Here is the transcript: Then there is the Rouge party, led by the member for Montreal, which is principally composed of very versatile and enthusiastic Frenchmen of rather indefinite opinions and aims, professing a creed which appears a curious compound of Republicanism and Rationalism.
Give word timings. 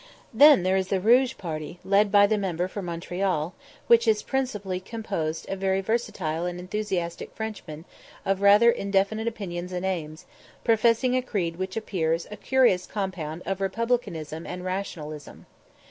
Then 0.33 0.63
there 0.63 0.77
is 0.77 0.87
the 0.87 0.99
Rouge 0.99 1.37
party, 1.37 1.77
led 1.85 2.11
by 2.11 2.25
the 2.25 2.35
member 2.39 2.67
for 2.67 2.81
Montreal, 2.81 3.53
which 3.85 4.07
is 4.07 4.23
principally 4.23 4.79
composed 4.79 5.47
of 5.47 5.59
very 5.59 5.79
versatile 5.79 6.47
and 6.47 6.59
enthusiastic 6.59 7.35
Frenchmen 7.35 7.85
of 8.25 8.41
rather 8.41 8.71
indefinite 8.71 9.27
opinions 9.27 9.71
and 9.71 9.85
aims, 9.85 10.25
professing 10.63 11.15
a 11.15 11.21
creed 11.21 11.57
which 11.57 11.77
appears 11.77 12.25
a 12.31 12.35
curious 12.35 12.87
compound 12.87 13.43
of 13.45 13.61
Republicanism 13.61 14.47
and 14.47 14.65
Rationalism. 14.65 15.45